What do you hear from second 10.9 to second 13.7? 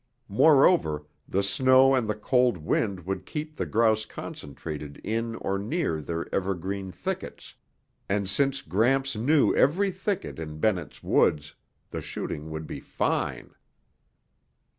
Woods, the shooting would be fine.